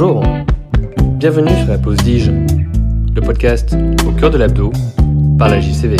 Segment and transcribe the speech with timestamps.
[0.00, 0.22] Bonjour,
[1.18, 3.76] bienvenue sur la pause DIGE, le podcast
[4.06, 4.70] au cœur de l'abdo
[5.36, 5.96] par la JCV.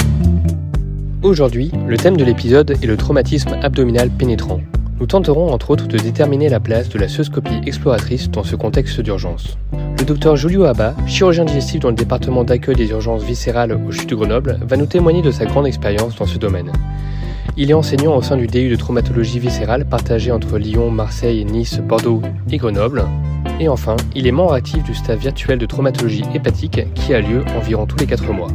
[1.25, 4.61] Aujourd'hui, le thème de l'épisode est le traumatisme abdominal pénétrant.
[5.01, 9.01] Nous tenterons entre autres de déterminer la place de la cystoscopie exploratrice dans ce contexte
[9.01, 9.59] d'urgence.
[9.73, 14.07] Le docteur Julio Abba, chirurgien digestif dans le département d'accueil des urgences viscérales au CHU
[14.07, 16.71] de Grenoble, va nous témoigner de sa grande expérience dans ce domaine.
[17.57, 21.81] Il est enseignant au sein du DU de traumatologie viscérale partagé entre Lyon, Marseille, Nice,
[21.81, 23.05] Bordeaux et Grenoble.
[23.61, 27.45] Et enfin, il est membre actif du staff virtuel de traumatologie hépatique qui a lieu
[27.57, 28.51] environ tous les 4 mois.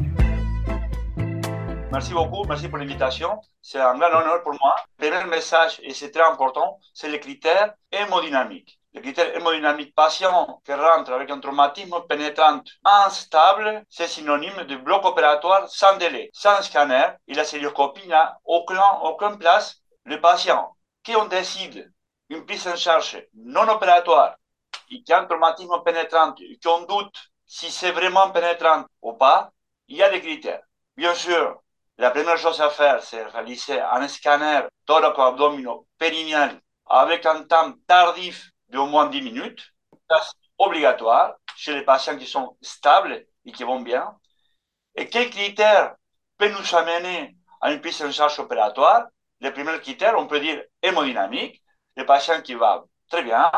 [1.91, 3.37] Merci beaucoup, merci pour l'invitation.
[3.61, 4.75] C'est un grand honneur pour moi.
[4.99, 8.79] Le premier message, et c'est très important, c'est les critères hémodynamiques.
[8.93, 15.03] Les critères hémodynamiques patient qui rentre avec un traumatisme pénétrant instable, c'est synonyme de bloc
[15.03, 19.81] opératoire sans délai, sans scanner, et la célioscopie n'a aucun, aucune place.
[20.05, 21.91] Le patient qui on décide
[22.29, 24.35] une prise en charge non opératoire
[25.01, 29.51] qui a un traumatisme pénétrant, qu'on doute si c'est vraiment pénétrant ou pas,
[29.87, 30.61] il y a des critères.
[30.97, 31.61] Bien sûr,
[31.97, 38.85] la première chose à faire, c'est réaliser un scanner thoraco-abdominopérinéal avec un temps tardif d'au
[38.87, 39.73] moins 10 minutes.
[40.09, 44.17] C'est obligatoire chez les patients qui sont stables et qui vont bien.
[44.95, 45.95] Et quels critères
[46.37, 49.07] peuvent nous amener à une prise en charge opératoire?
[49.39, 51.61] Les premiers critères, on peut dire hémodynamique,
[51.95, 53.51] le patient qui va très bien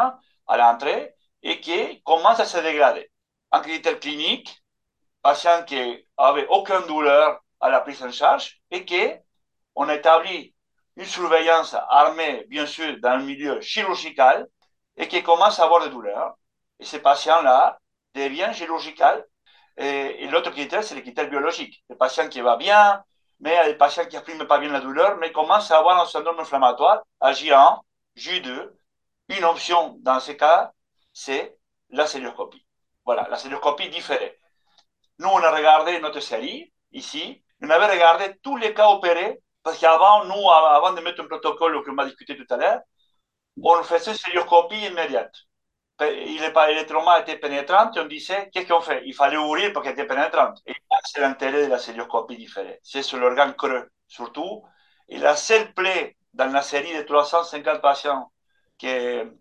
[0.47, 1.14] à l'entrée
[1.45, 3.09] et qui commence à se dégrader.
[3.51, 4.61] Un critère clinique,
[5.21, 5.77] patient qui
[6.19, 10.55] n'avait aucune douleur à la prise en charge et qu'on établit
[10.97, 14.47] une surveillance armée, bien sûr, dans le milieu chirurgical
[14.97, 16.35] et qui commence à avoir des douleurs.
[16.79, 17.79] Et ces patients-là
[18.15, 19.23] deviennent chirurgical.
[19.77, 21.83] Et, l'autre critère, c'est le critère biologique.
[21.89, 23.03] Le patient qui va bien,
[23.39, 26.39] mais les patients qui n'expriment pas bien la douleur, mais commencent à avoir un syndrome
[26.39, 27.81] inflammatoire à J1,
[28.17, 28.71] J2.
[29.29, 30.71] Une option dans ces cas,
[31.15, 31.57] c'est
[31.89, 32.67] la célioscopie.
[33.05, 34.37] Voilà, la célioscopie différée.
[35.19, 39.79] Nous, on a regardé notre série ici, on avait regardé tous les cas opérés, parce
[39.79, 42.81] qu'avant, nous, avant de mettre un protocole que m'a discuté tout à l'heure,
[43.63, 45.33] on faisait une célioscopie immédiate.
[46.01, 49.03] Il est traumas étaient pénétrants, on disait, qu'est-ce qu'on fait?
[49.05, 50.59] Il fallait ouvrir parce qu'elle était pénétrante.
[50.65, 50.73] Et
[51.05, 52.79] c'est l'intérêt de la célioscopie différée.
[52.83, 54.63] C'est sur l'organe creux, surtout.
[55.07, 58.29] Et la seule plaie dans la série de 350 patients
[58.77, 58.87] qui,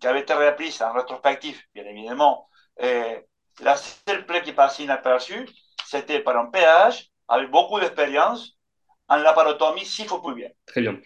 [0.01, 2.49] qui avait été reprise en rétrospectif, bien évidemment,
[2.81, 3.19] et
[3.63, 5.47] la seule plaie qui passait inaperçue,
[5.87, 8.57] c'était par un pH avec beaucoup d'expérience
[9.09, 9.87] en laparotomie
[10.35, 10.49] bien.
[10.67, 10.99] Très bien.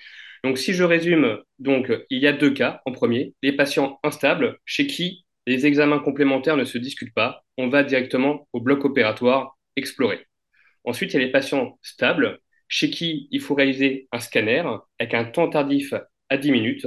[0.44, 2.81] Donc, si je résume, donc, il y a deux cas.
[2.87, 7.44] En premier, les patients instables, chez qui les examens complémentaires ne se discutent pas.
[7.56, 10.27] On va directement au bloc opératoire explorer.
[10.84, 12.38] Ensuite, il y a les patients stables,
[12.69, 14.62] chez qui il faut réaliser un scanner
[14.99, 15.94] avec un temps tardif
[16.28, 16.87] à 10 minutes.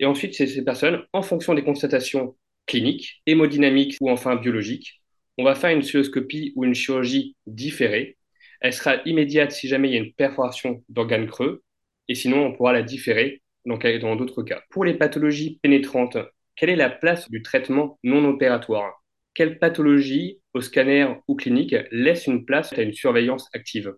[0.00, 2.34] Et ensuite, ces personnes, en fonction des constatations
[2.66, 5.02] cliniques, hémodynamiques ou enfin biologiques,
[5.36, 8.16] on va faire une cystoscopie ou une chirurgie différée.
[8.62, 11.62] Elle sera immédiate si jamais il y a une perforation d'organes creux,
[12.08, 14.62] et sinon on pourra la différer dans d'autres cas.
[14.70, 16.16] Pour les pathologies pénétrantes,
[16.56, 19.02] quelle est la place du traitement non opératoire?
[19.34, 23.94] Quelle pathologie, au scanner ou clinique, laisse une place à une surveillance active?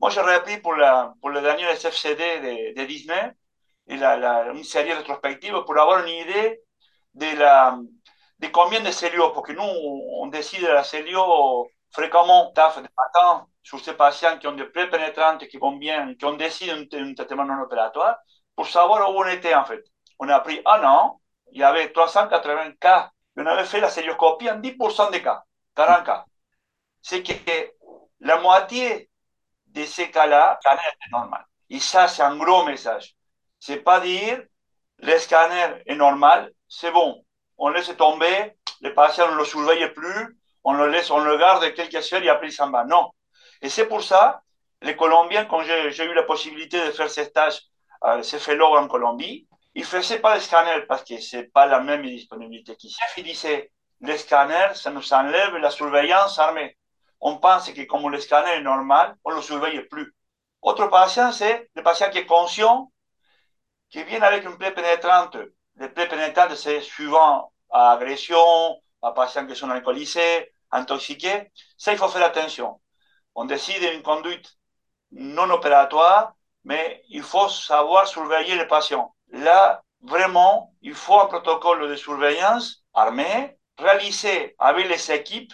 [0.00, 3.32] Moi, j'aurais appris pour, le dernier SFCD de, de Disney,
[3.88, 6.60] la, la, une série rétrospective pour avoir une idée
[7.14, 7.78] de, la,
[8.40, 11.16] de combien de cellules, parce que nous, on décide la cellule
[11.92, 16.14] fréquemment, taf de matin, sur ces patients qui ont des plaies pénétrantes, qui vont bien,
[16.14, 18.16] qui ont décidé un, traitement non opératoire,
[18.54, 19.82] pour savoir où on était en fait.
[20.18, 21.20] On a pris un an,
[21.52, 25.42] il y avait 380 cas, on avait fait la célioscopie en 10% des cas,
[25.74, 26.24] 40 cas.
[27.02, 27.32] C'est que
[28.20, 29.10] la moitié
[29.66, 31.44] de ces cas-là, le scanner est normal.
[31.70, 33.15] Et ça, c'est un gros message.
[33.66, 34.40] C'est pas dire,
[34.98, 37.24] le scanner est normal, c'est bon.
[37.58, 41.74] On laisse tomber, les patients ne le surveillent plus, on le laisse, on le garde
[41.74, 42.84] quelques heures et après il s'en va.
[42.84, 43.10] Non,
[43.60, 44.42] et c'est pour ça,
[44.82, 47.60] les Colombiens, quand j'ai eu la possibilité de faire ces tâches,
[48.04, 51.48] euh, ces fellows en Colombie, ils ne faisaient pas le scanner parce que ce n'est
[51.48, 53.00] pas la même disponibilité qu'ici.
[53.16, 56.76] Ils disaient, le scanner, ça nous enlève la surveillance armée.
[57.20, 60.14] On pense que comme le scanner est normal, on ne le surveille plus.
[60.62, 62.92] Autre patient, c'est le patient qui est conscient,
[63.90, 65.36] qui vient avec une plaie pénétrante.
[65.76, 71.50] Les plaies pénétrantes, c'est suivant à agression, à patients qui sont alcoolisés, intoxiqués.
[71.76, 72.80] Ça, il faut faire attention
[73.36, 74.56] on décide une conduite
[75.12, 76.34] non opératoire,
[76.64, 79.14] mais il faut savoir surveiller les patients.
[79.30, 85.52] Là, vraiment, il faut un protocole de surveillance armé réalisé avec les équipes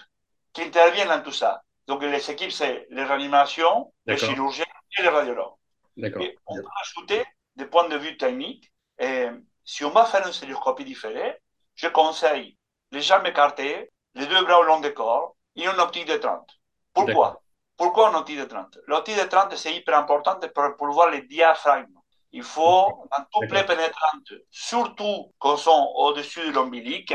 [0.52, 1.62] qui interviennent dans tout ça.
[1.88, 4.64] Donc, les équipes, c'est les réanimations, les chirurgiens
[4.98, 5.54] et les radiologues.
[5.96, 7.24] Et on peut ajouter
[7.56, 8.72] des points de vue techniques.
[8.98, 9.28] Et
[9.64, 11.40] si on va faire une célioscopie différée,
[11.74, 12.56] je conseille
[12.90, 16.48] les jambes écartées, les deux bras au long du corps, et une optique de 30.
[16.92, 17.42] Pourquoi?
[17.76, 21.22] Pourquoi une optique de 30 L'optique de 30, c'est hyper important pour, pour voir les
[21.22, 21.98] diaphragmes.
[22.32, 27.14] Il faut, dans tout plaies pénétrante, surtout quand sont au-dessus de l'ombilic,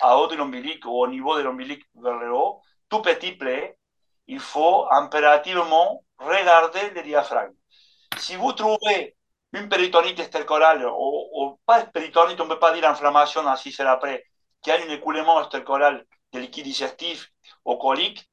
[0.00, 3.76] à haut de l'ombilic ou au niveau de l'ombilic vers le haut, tout petit plaie,
[4.26, 7.54] il faut impérativement regarder le diaphragme.
[8.18, 9.13] Si vous trouvez
[9.54, 14.24] une péritonite estercorale, ou, pas péritonite, on ne peut pas dire inflammation ainsi c'est après,
[14.60, 17.30] qu'il y a un écoulement estercoral de liquide digestif
[17.64, 18.28] ou colique,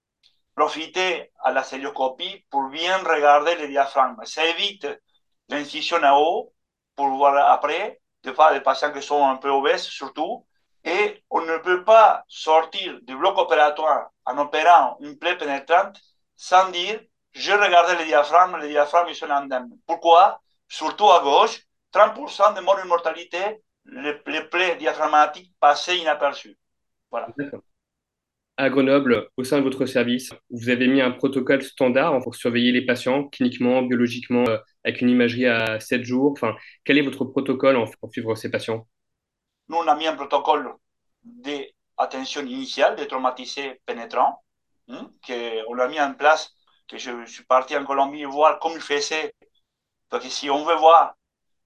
[0.55, 4.17] profitez à la célioscopie pour bien regarder le diaphragme.
[4.25, 4.87] Ça évite
[5.49, 6.53] l'incision à haut
[6.95, 10.45] pour voir après, des fois des patients qui sont un peu obèses surtout,
[10.83, 15.99] et on ne peut pas sortir du bloc opératoire en opérant une plaie pénétrante
[16.35, 16.99] sans dire
[17.33, 19.69] je regardais le diaphragme, le diaphragme est indemne.
[19.85, 20.41] Pourquoi
[20.71, 26.57] Surtout à gauche, 30% de morts de mortalité, les, les plaies diaphragmatiques passaient inaperçues.
[27.11, 27.27] Voilà.
[28.55, 32.71] À Grenoble, au sein de votre service, vous avez mis un protocole standard pour surveiller
[32.71, 36.31] les patients cliniquement, biologiquement, euh, avec une imagerie à 7 jours.
[36.31, 38.87] Enfin, quel est votre protocole pour suivre ces patients?
[39.67, 40.73] Nous, on a mis un protocole
[41.21, 44.41] d'attention initiale des traumatisés pénétrants,
[44.87, 46.55] hein, qu'on a mis en place,
[46.87, 49.33] que je, suis parti en Colombie voir comment ils faisaient.
[50.11, 51.15] Parce que si on veut voir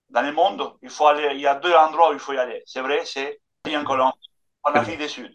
[0.09, 2.38] dans le monde, il faut aller, il y a deux endroits où il faut y
[2.38, 2.62] aller.
[2.65, 3.42] C'est vrai, c'est
[3.75, 4.30] en Colombie,
[4.63, 5.33] en Afrique du Sud.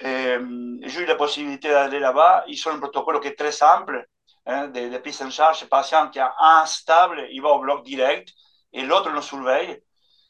[0.00, 2.44] j'ai eu la possibilité d'aller là-bas.
[2.46, 4.08] Ils ont un protocole qui est très simple,
[4.46, 5.62] hein, de, de, prise en charge.
[5.62, 8.28] Le patient qui a un stable, il va au bloc direct
[8.72, 9.82] et l'autre le surveille.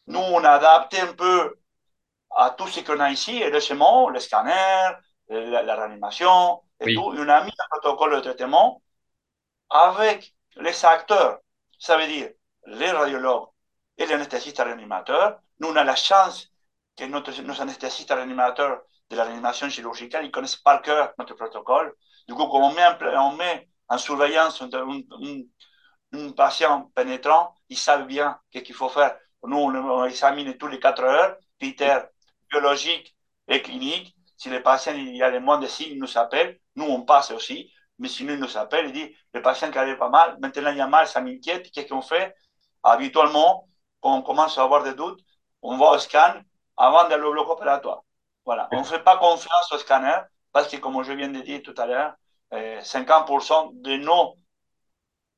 [0.07, 1.57] Nous, on a adapté un peu
[2.35, 4.93] à tout ce qu'on a ici, et le SEMO, le scanner,
[5.29, 7.01] la, la réanimation, et tout.
[7.01, 8.83] on a mis un protocole de traitement
[9.71, 11.39] avec les acteurs,
[11.79, 12.31] ça veut dire
[12.67, 13.49] les radiologues
[13.99, 15.39] et les anesthésistes réanimateurs.
[15.61, 16.51] Nous, on a la chance
[16.97, 21.95] que notre, nos anesthésistes réanimateurs de la réanimation chirurgicale, ils connaissent par cœur notre protocole.
[22.27, 28.07] Du coup, quand on met en, on met en surveillance un, patient pénétrant, ils savent
[28.07, 29.17] bien ce qu'il faut faire.
[29.45, 32.09] Nous, on, on examine tous les 4 heures, critères
[32.51, 33.17] biologiques
[33.49, 34.17] et cliniques.
[34.37, 36.59] Si le patient il y a les moins de signes, il nous appelle.
[36.75, 37.73] Nous, on passe aussi.
[37.99, 40.77] Mais sinon, il nous appelle, il dit, le patient qui avait pas mal, maintenant il
[40.77, 41.71] y a mal, ça m'inquiète.
[41.71, 42.35] Qu'est-ce qu'on fait?
[42.83, 43.69] Habituellement,
[44.01, 45.21] quand on commence à avoir des doutes,
[45.63, 46.41] on va au scan
[46.77, 48.03] avant d'aller au bloc opératoire.
[48.45, 48.69] Voilà.
[48.73, 50.19] On ne fait pas confiance au scanner
[50.53, 52.15] parce que, comme je viens de dire tout à l'heure,
[52.53, 54.37] 50% euh, de nos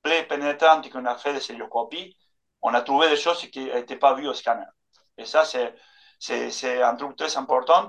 [0.02, 2.16] plaies pénétrantes qu'on a fait de célioscopie,
[2.60, 4.66] on a trouvé des choses qui n'étaient pas vues au scanner.
[5.16, 7.88] Et ça, c'est un truc très important.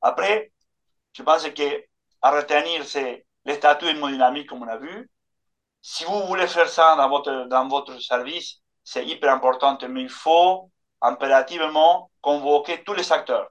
[0.00, 0.52] Après,
[1.12, 1.84] je pense que
[2.24, 5.10] à retenir, c'est les statuts hémodynamiques, comme on a vu.
[5.82, 10.08] Si vous voulez faire ça dans votre, dans votre service, c'est hyper important, mais il
[10.08, 10.70] faut
[11.02, 13.50] impérativement convoquer tous les acteurs.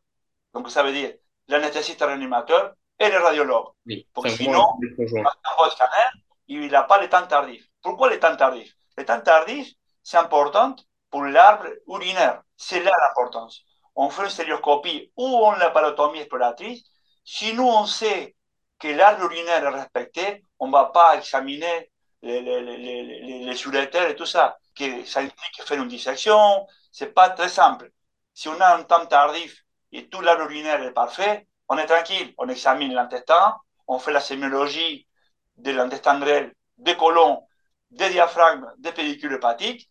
[0.56, 1.14] Donc, ça veut dire
[1.48, 3.68] l'anesthésiste réanimateur et les radiologues.
[3.86, 6.10] Oui, Parce que sinon, dans votre scanner,
[6.48, 7.68] il n'a pas le temps tardif.
[7.84, 9.72] Pourquoi le temps tardif Le temps tardif,
[10.02, 10.76] c'est important
[11.12, 12.42] pour l'arbre urinaire.
[12.58, 13.62] C'est là l'importance.
[13.96, 16.82] On fait une stéréoscopie ou on la parotomie exploratrice.
[17.24, 18.36] Si nous, on sait
[18.84, 21.90] que l'arbre urinaire est respecté, on ne va pas examiner
[22.22, 24.58] les, les, et tout ça.
[24.76, 26.68] Que ça implique faire une dissection.
[26.92, 27.92] Ce n'est pas très simple.
[28.34, 32.34] Si on a un temps tardif et tout l'arbre urinaire est parfait, on est tranquille.
[32.38, 33.56] On examine l'intestin,
[33.88, 35.08] on fait la sémiologie
[35.56, 37.48] de l'intestin grêle, des colons,
[37.90, 39.90] des diaphragmes, des pédicules hépatiques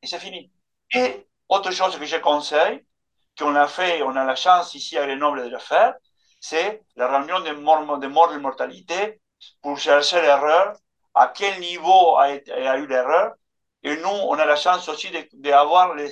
[0.00, 0.52] et c'est fini.
[0.92, 2.86] Et autre chose que je conseille,
[3.36, 5.94] qu'on a fait, on a la chance ici à Grenoble de le faire,
[6.40, 9.20] c'est la réunion de mort, de mort de mortalité
[9.62, 10.74] pour chercher l'erreur,
[11.14, 13.34] à quel niveau a, a eu l'erreur.
[13.82, 16.10] Et nous, on a la chance aussi d'avoir les,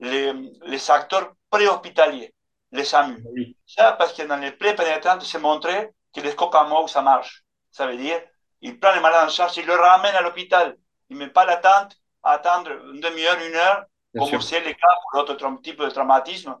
[0.00, 0.32] les,
[0.64, 2.34] les, acteurs préhospitaliers,
[2.72, 3.22] les SAMU.
[3.66, 7.42] Ça, parce que dans les plaies pénétrantes, c'est montré que les cocamots, ça marche.
[7.70, 8.20] Ça veut dire,
[8.60, 10.76] il prend les malades en charge, il le ramène à l'hôpital.
[11.10, 13.84] Il ne met pas l'attente attendre une demi-heure, une heure,
[14.18, 16.56] comme c'est le cas pour d'autres types de traumatisme.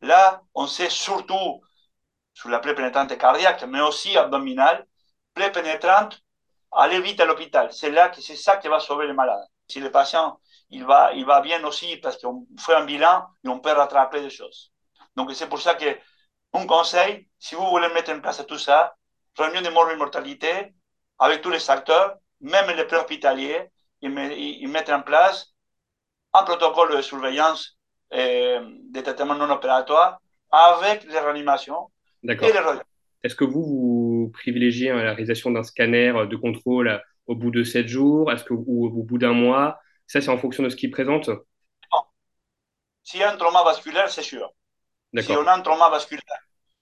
[0.00, 1.60] Là, on sait surtout
[2.34, 4.86] sur la plaie pénétrante cardiaque, mais aussi abdominale,
[5.34, 6.20] plaie pénétrante,
[6.72, 7.72] aller vite à l'hôpital.
[7.72, 9.44] C'est là que c'est ça qui va sauver les malades.
[9.68, 13.48] Si le patient il va, il va bien aussi parce qu'on fait un bilan et
[13.48, 14.72] on peut rattraper des choses.
[15.16, 15.98] Donc c'est pour ça que
[16.52, 18.94] un conseil, si vous voulez mettre en place tout ça,
[19.36, 20.74] réunion de mort et mortalité
[21.18, 23.70] avec tous les acteurs, même les préhospitaliers,
[24.00, 25.52] ils, mettent en place
[26.32, 27.76] un protocole de surveillance
[28.10, 30.20] et de traitement non opératoire
[30.50, 31.90] avec les réanimations
[32.22, 32.60] et les
[33.22, 37.86] Est-ce que vous, vous privilégiez la réalisation d'un scanner de contrôle au bout de 7
[37.86, 39.78] jours Est-ce que, ou au bout d'un mois?
[40.06, 41.30] Ça, c'est en fonction de ce qu'il présente?
[43.02, 44.52] S'il y a un trauma vasculaire, c'est sûr.
[45.18, 46.22] Si on a un trauma vasculaire,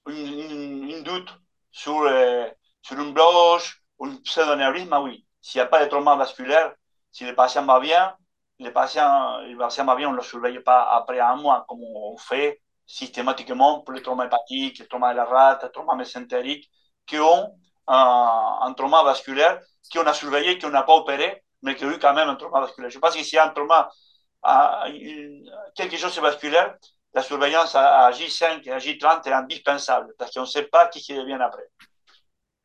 [0.08, 1.30] une, doute
[1.70, 2.46] sur, euh,
[2.82, 5.24] sur une bloche ou un pseudonévrisme, oui.
[5.40, 6.74] S'il n'y a pas de trauma vasculaire,
[7.10, 8.14] si le patient va bien,
[8.58, 11.80] le patient, le patient va bien, on ne le surveille pas après un mois, comme
[11.82, 16.68] on fait systématiquement pour les traumas hépatiques, les traumas de la rate, les traumas mésentériques,
[17.06, 17.54] qui ont
[17.86, 19.60] un, un, trauma vasculaire,
[19.92, 22.60] qu'on a surveillé, qu'on n'a pas opéré, mais qui ont eu quand même un trauma
[22.60, 22.90] vasculaire.
[22.90, 23.90] Je pense que s'il y a un trauma,
[25.74, 26.76] quelque chose de vasculaire,
[27.14, 31.00] la surveillance à, J5 et à J30 est indispensable parce qu'on ne sait pas qui
[31.14, 31.64] devient après.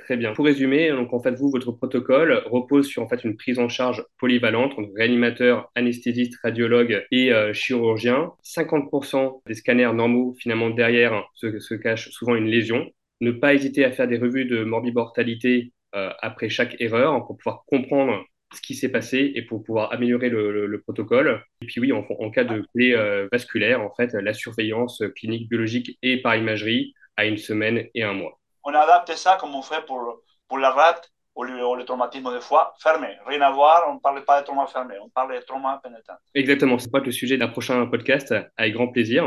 [0.04, 0.34] Très bien.
[0.34, 3.70] Pour résumer, donc en fait, vous, votre protocole repose sur en fait une prise en
[3.70, 8.34] charge polyvalente entre réanimateur, anesthésiste, radiologue et euh, chirurgien.
[8.44, 12.86] 50% des scanners normaux, finalement, derrière se, se cache souvent une lésion.
[13.22, 17.64] Ne pas hésiter à faire des revues de morbimortalité euh, après chaque erreur pour pouvoir
[17.66, 21.42] comprendre ce qui s'est passé et pour pouvoir améliorer le, protocole.
[21.62, 25.98] Et puis oui, en, cas de clé euh, vasculaire, en fait, la surveillance clinique biologique
[26.02, 28.43] et par imagerie à une semaine et un mois.
[28.66, 32.74] On adapte ça comme on fait pour, pour la rate ou le, traumatisme de foie
[32.82, 33.08] fermé.
[33.26, 36.16] Rien à voir, on ne parle pas de trauma fermé, on parle de trauma pénétrant.
[36.36, 39.26] Exactement, c'est pas le sujet d'un prochain podcast, avec grand plaisir.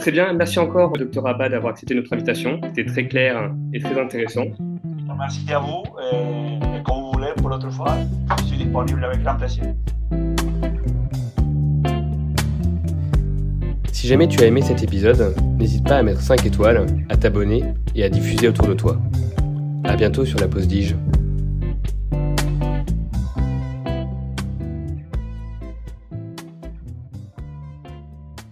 [0.00, 2.60] Très bien, merci encore, docteur Abad, d'avoir accepté notre invitation.
[2.64, 4.44] C'était très clair et très intéressant.
[5.18, 5.82] Merci à vous.
[6.12, 7.94] Et, comme vous voulez, pour l'autre fois,
[8.38, 9.64] je suis disponible avec grand plaisir.
[14.04, 17.64] Si jamais tu as aimé cet épisode, n'hésite pas à mettre 5 étoiles, à t'abonner
[17.94, 19.00] et à diffuser autour de toi.
[19.82, 20.94] A bientôt sur la pause Dige.